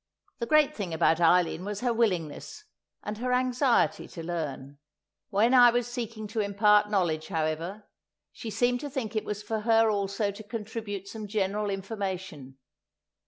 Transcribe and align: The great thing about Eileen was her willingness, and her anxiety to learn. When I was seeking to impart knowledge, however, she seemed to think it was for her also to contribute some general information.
The 0.39 0.47
great 0.47 0.73
thing 0.75 0.95
about 0.95 1.21
Eileen 1.21 1.63
was 1.63 1.81
her 1.81 1.93
willingness, 1.93 2.63
and 3.03 3.19
her 3.19 3.31
anxiety 3.31 4.07
to 4.07 4.23
learn. 4.23 4.79
When 5.29 5.53
I 5.53 5.69
was 5.69 5.85
seeking 5.87 6.25
to 6.29 6.39
impart 6.39 6.89
knowledge, 6.89 7.27
however, 7.27 7.83
she 8.31 8.49
seemed 8.49 8.79
to 8.79 8.89
think 8.89 9.15
it 9.15 9.25
was 9.25 9.43
for 9.43 9.59
her 9.59 9.91
also 9.91 10.31
to 10.31 10.41
contribute 10.43 11.07
some 11.07 11.27
general 11.27 11.69
information. 11.69 12.57